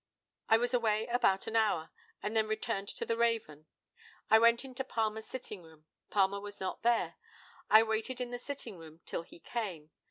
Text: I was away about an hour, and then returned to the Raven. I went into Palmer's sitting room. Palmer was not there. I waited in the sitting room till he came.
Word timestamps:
I 0.49 0.57
was 0.57 0.73
away 0.73 1.05
about 1.05 1.45
an 1.45 1.55
hour, 1.55 1.91
and 2.23 2.35
then 2.35 2.47
returned 2.47 2.87
to 2.87 3.05
the 3.05 3.15
Raven. 3.15 3.67
I 4.31 4.39
went 4.39 4.65
into 4.65 4.83
Palmer's 4.83 5.27
sitting 5.27 5.61
room. 5.61 5.85
Palmer 6.09 6.39
was 6.41 6.59
not 6.59 6.81
there. 6.81 7.17
I 7.69 7.83
waited 7.83 8.19
in 8.19 8.31
the 8.31 8.39
sitting 8.39 8.79
room 8.79 9.01
till 9.05 9.21
he 9.21 9.37
came. 9.39 9.91